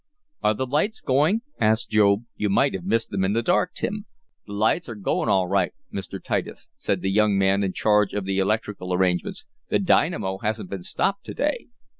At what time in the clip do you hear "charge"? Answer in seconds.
7.73-8.13